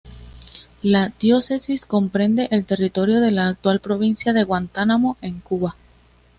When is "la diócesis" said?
0.81-1.85